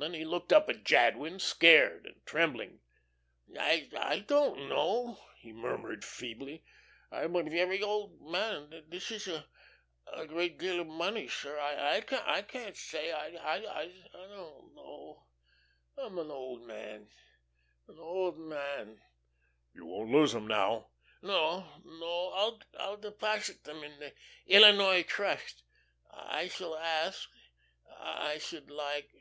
[0.00, 2.80] Then he looked up at Jadwin, scared and trembling.
[3.56, 6.64] "I I don't know," he murmured, feebly.
[7.12, 8.70] "I am a very old man.
[8.88, 9.42] This this is
[10.12, 11.56] a great deal of money, sir.
[11.56, 15.26] I I can't say; I I don't know.
[15.96, 17.06] I'm an old man...
[17.86, 18.98] an old man."
[19.72, 20.88] "You won't lose 'em, now?"
[21.22, 22.58] "No, no.
[22.76, 24.12] I'll deposit them at once in the
[24.52, 25.62] Illinois Trust.
[26.12, 27.30] I shall ask
[27.88, 29.12] I should like."